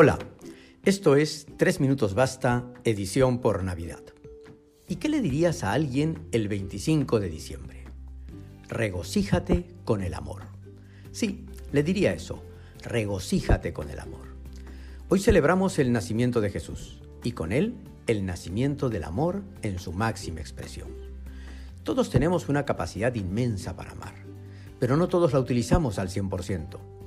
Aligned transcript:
Hola, 0.00 0.16
esto 0.84 1.16
es 1.16 1.48
3 1.56 1.80
Minutos 1.80 2.14
Basta, 2.14 2.72
edición 2.84 3.40
por 3.40 3.64
Navidad. 3.64 3.98
¿Y 4.86 4.94
qué 4.94 5.08
le 5.08 5.20
dirías 5.20 5.64
a 5.64 5.72
alguien 5.72 6.28
el 6.30 6.46
25 6.46 7.18
de 7.18 7.28
diciembre? 7.28 7.84
Regocíjate 8.68 9.66
con 9.84 10.04
el 10.04 10.14
amor. 10.14 10.42
Sí, 11.10 11.46
le 11.72 11.82
diría 11.82 12.12
eso, 12.12 12.44
regocíjate 12.84 13.72
con 13.72 13.90
el 13.90 13.98
amor. 13.98 14.36
Hoy 15.08 15.18
celebramos 15.18 15.80
el 15.80 15.90
nacimiento 15.90 16.40
de 16.40 16.50
Jesús 16.50 17.02
y 17.24 17.32
con 17.32 17.50
él 17.50 17.74
el 18.06 18.24
nacimiento 18.24 18.90
del 18.90 19.02
amor 19.02 19.42
en 19.62 19.80
su 19.80 19.92
máxima 19.92 20.38
expresión. 20.38 20.90
Todos 21.82 22.08
tenemos 22.08 22.48
una 22.48 22.64
capacidad 22.64 23.12
inmensa 23.16 23.74
para 23.74 23.90
amar, 23.90 24.14
pero 24.78 24.96
no 24.96 25.08
todos 25.08 25.32
la 25.32 25.40
utilizamos 25.40 25.98
al 25.98 26.08
100%. 26.08 26.97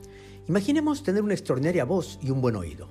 Imaginemos 0.51 1.01
tener 1.01 1.23
una 1.23 1.33
extraordinaria 1.33 1.85
voz 1.85 2.19
y 2.21 2.29
un 2.29 2.41
buen 2.41 2.57
oído. 2.57 2.89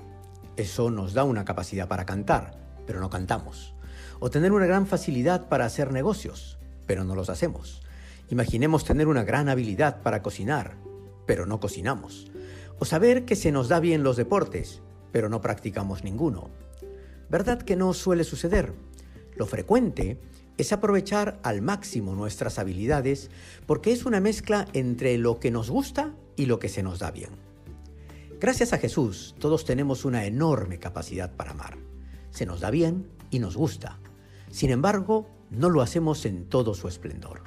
Eso 0.57 0.91
nos 0.91 1.13
da 1.13 1.25
una 1.25 1.45
capacidad 1.45 1.89
para 1.89 2.07
cantar, 2.07 2.59
pero 2.87 3.01
no 3.01 3.11
cantamos. 3.11 3.75
O 4.19 4.31
tener 4.31 4.53
una 4.53 4.65
gran 4.65 4.87
facilidad 4.87 5.47
para 5.47 5.67
hacer 5.67 5.93
negocios, 5.93 6.57
pero 6.87 7.05
no 7.05 7.15
los 7.15 7.29
hacemos. 7.29 7.83
Imaginemos 8.31 8.87
tener 8.87 9.09
una 9.09 9.25
gran 9.25 9.51
habilidad 9.51 10.01
para 10.01 10.23
cocinar, 10.23 10.79
pero 11.27 11.45
no 11.45 11.61
cocinamos. 11.61 12.33
O 12.79 12.87
saber 12.87 13.27
que 13.27 13.37
se 13.37 13.53
nos 13.53 13.69
da 13.69 13.79
bien 13.79 14.03
los 14.03 14.17
deportes, 14.17 14.81
pero 15.13 15.29
no 15.29 15.43
practicamos 15.43 16.03
ninguno. 16.03 16.49
¿Verdad 17.29 17.61
que 17.61 17.77
no 17.77 17.93
suele 17.93 18.25
suceder? 18.25 18.73
Lo 19.37 19.45
frecuente 19.45 20.19
es 20.57 20.73
aprovechar 20.73 21.39
al 21.43 21.61
máximo 21.61 22.15
nuestras 22.15 22.59
habilidades 22.59 23.29
porque 23.67 23.93
es 23.93 24.07
una 24.07 24.21
mezcla 24.21 24.67
entre 24.73 25.19
lo 25.19 25.39
que 25.41 25.51
nos 25.51 25.69
gusta 25.69 26.15
y 26.37 26.47
lo 26.47 26.59
que 26.59 26.71
se 26.71 26.83
nos 26.83 27.01
da 27.01 27.11
bien. 27.11 27.50
Gracias 28.41 28.73
a 28.73 28.79
Jesús, 28.79 29.35
todos 29.39 29.67
tenemos 29.67 30.07
una 30.07 30.25
enorme 30.25 30.79
capacidad 30.79 31.37
para 31.37 31.51
amar. 31.51 31.77
Se 32.31 32.47
nos 32.47 32.61
da 32.61 32.71
bien 32.71 33.07
y 33.31 33.39
nos 33.39 33.55
gusta. 33.55 33.99
Sin 34.51 34.71
embargo, 34.71 35.29
no 35.51 35.69
lo 35.69 35.83
hacemos 35.83 36.25
en 36.25 36.49
todo 36.49 36.73
su 36.73 36.89
esplendor. 36.89 37.43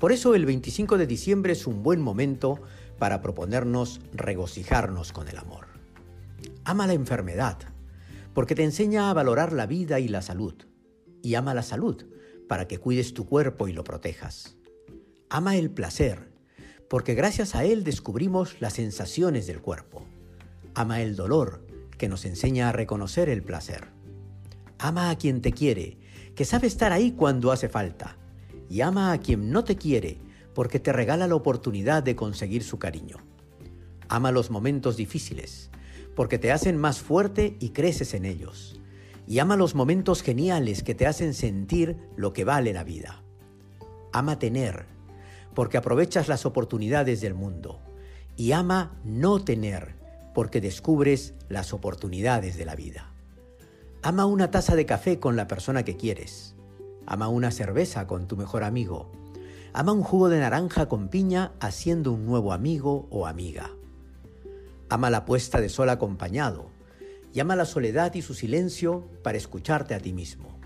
Por 0.00 0.10
eso 0.10 0.34
el 0.34 0.46
25 0.46 0.98
de 0.98 1.06
diciembre 1.06 1.52
es 1.52 1.64
un 1.68 1.84
buen 1.84 2.00
momento 2.00 2.60
para 2.98 3.22
proponernos 3.22 4.00
regocijarnos 4.12 5.12
con 5.12 5.28
el 5.28 5.38
amor. 5.38 5.68
Ama 6.64 6.88
la 6.88 6.94
enfermedad, 6.94 7.58
porque 8.34 8.56
te 8.56 8.64
enseña 8.64 9.10
a 9.10 9.14
valorar 9.14 9.52
la 9.52 9.66
vida 9.66 10.00
y 10.00 10.08
la 10.08 10.22
salud. 10.22 10.54
Y 11.22 11.36
ama 11.36 11.54
la 11.54 11.62
salud, 11.62 12.04
para 12.48 12.66
que 12.66 12.78
cuides 12.78 13.14
tu 13.14 13.26
cuerpo 13.26 13.68
y 13.68 13.72
lo 13.72 13.84
protejas. 13.84 14.56
Ama 15.28 15.56
el 15.56 15.70
placer, 15.70 16.29
porque 16.90 17.14
gracias 17.14 17.54
a 17.54 17.64
él 17.64 17.84
descubrimos 17.84 18.60
las 18.60 18.72
sensaciones 18.72 19.46
del 19.46 19.60
cuerpo. 19.60 20.02
Ama 20.74 21.02
el 21.02 21.14
dolor, 21.14 21.64
que 21.96 22.08
nos 22.08 22.24
enseña 22.24 22.68
a 22.68 22.72
reconocer 22.72 23.28
el 23.28 23.44
placer. 23.44 23.92
Ama 24.76 25.08
a 25.08 25.16
quien 25.16 25.40
te 25.40 25.52
quiere, 25.52 25.98
que 26.34 26.44
sabe 26.44 26.66
estar 26.66 26.90
ahí 26.90 27.12
cuando 27.12 27.52
hace 27.52 27.68
falta. 27.68 28.16
Y 28.68 28.80
ama 28.80 29.12
a 29.12 29.20
quien 29.20 29.52
no 29.52 29.62
te 29.62 29.76
quiere, 29.76 30.18
porque 30.52 30.80
te 30.80 30.92
regala 30.92 31.28
la 31.28 31.36
oportunidad 31.36 32.02
de 32.02 32.16
conseguir 32.16 32.64
su 32.64 32.80
cariño. 32.80 33.18
Ama 34.08 34.32
los 34.32 34.50
momentos 34.50 34.96
difíciles, 34.96 35.70
porque 36.16 36.40
te 36.40 36.50
hacen 36.50 36.76
más 36.76 36.98
fuerte 36.98 37.56
y 37.60 37.68
creces 37.68 38.14
en 38.14 38.24
ellos. 38.24 38.80
Y 39.28 39.38
ama 39.38 39.54
los 39.54 39.76
momentos 39.76 40.22
geniales 40.22 40.82
que 40.82 40.96
te 40.96 41.06
hacen 41.06 41.34
sentir 41.34 41.98
lo 42.16 42.32
que 42.32 42.42
vale 42.42 42.72
la 42.72 42.82
vida. 42.82 43.22
Ama 44.12 44.40
tener, 44.40 44.86
porque 45.54 45.78
aprovechas 45.78 46.28
las 46.28 46.46
oportunidades 46.46 47.20
del 47.20 47.34
mundo. 47.34 47.80
Y 48.36 48.52
ama 48.52 48.98
no 49.04 49.42
tener, 49.42 49.94
porque 50.34 50.60
descubres 50.60 51.34
las 51.48 51.72
oportunidades 51.72 52.56
de 52.56 52.64
la 52.64 52.74
vida. 52.74 53.12
Ama 54.02 54.24
una 54.24 54.50
taza 54.50 54.76
de 54.76 54.86
café 54.86 55.18
con 55.18 55.36
la 55.36 55.46
persona 55.46 55.84
que 55.84 55.96
quieres. 55.96 56.54
Ama 57.06 57.28
una 57.28 57.50
cerveza 57.50 58.06
con 58.06 58.28
tu 58.28 58.36
mejor 58.36 58.64
amigo. 58.64 59.10
Ama 59.72 59.92
un 59.92 60.02
jugo 60.02 60.28
de 60.28 60.40
naranja 60.40 60.88
con 60.88 61.08
piña 61.08 61.52
haciendo 61.60 62.12
un 62.12 62.24
nuevo 62.24 62.52
amigo 62.52 63.06
o 63.10 63.26
amiga. 63.26 63.70
Ama 64.88 65.10
la 65.10 65.24
puesta 65.24 65.60
de 65.60 65.68
sol 65.68 65.90
acompañado. 65.90 66.70
Y 67.32 67.40
ama 67.40 67.56
la 67.56 67.64
soledad 67.64 68.14
y 68.14 68.22
su 68.22 68.34
silencio 68.34 69.06
para 69.22 69.38
escucharte 69.38 69.94
a 69.94 70.00
ti 70.00 70.12
mismo. 70.12 70.58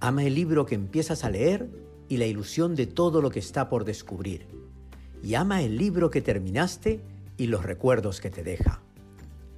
Ama 0.00 0.24
el 0.24 0.34
libro 0.34 0.66
que 0.66 0.74
empiezas 0.74 1.24
a 1.24 1.30
leer 1.30 1.70
y 2.08 2.16
la 2.18 2.26
ilusión 2.26 2.74
de 2.74 2.86
todo 2.86 3.20
lo 3.20 3.30
que 3.30 3.38
está 3.38 3.68
por 3.68 3.84
descubrir. 3.84 4.46
Y 5.22 5.34
ama 5.34 5.62
el 5.62 5.78
libro 5.78 6.10
que 6.10 6.20
terminaste 6.20 7.02
y 7.36 7.46
los 7.46 7.64
recuerdos 7.64 8.20
que 8.20 8.30
te 8.30 8.42
deja. 8.42 8.82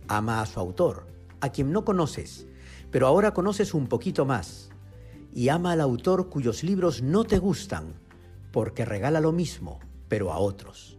Ama 0.09 0.41
a 0.41 0.47
su 0.47 0.61
autor, 0.61 1.07
a 1.41 1.51
quien 1.51 1.73
no 1.73 1.85
conoces, 1.85 2.47
pero 2.91 3.07
ahora 3.07 3.35
conoces 3.35 3.75
un 3.75 3.89
poquito 3.89 4.25
más. 4.25 4.71
Y 5.35 5.49
ama 5.49 5.73
al 5.73 5.81
autor 5.81 6.29
cuyos 6.29 6.63
libros 6.63 7.03
no 7.03 7.25
te 7.25 7.39
gustan, 7.39 7.95
porque 8.53 8.85
regala 8.85 9.21
lo 9.21 9.33
mismo, 9.33 9.81
pero 10.09 10.33
a 10.33 10.39
otros. 10.39 10.99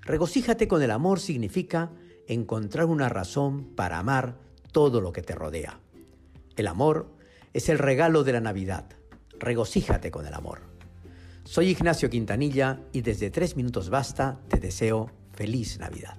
Regocíjate 0.00 0.66
con 0.66 0.82
el 0.82 0.90
amor 0.90 1.20
significa 1.20 1.92
encontrar 2.26 2.86
una 2.86 3.08
razón 3.08 3.64
para 3.76 3.98
amar 3.98 4.38
todo 4.72 5.00
lo 5.00 5.12
que 5.12 5.22
te 5.22 5.34
rodea. 5.34 5.78
El 6.56 6.66
amor 6.66 7.12
es 7.52 7.68
el 7.68 7.78
regalo 7.78 8.24
de 8.24 8.32
la 8.32 8.40
Navidad 8.40 8.96
regocíjate 9.42 10.10
con 10.10 10.26
el 10.26 10.34
amor. 10.34 10.60
Soy 11.44 11.68
Ignacio 11.68 12.08
Quintanilla 12.08 12.80
y 12.92 13.02
desde 13.02 13.30
Tres 13.30 13.56
Minutos 13.56 13.90
Basta 13.90 14.38
te 14.48 14.58
deseo 14.58 15.10
feliz 15.32 15.78
Navidad. 15.78 16.16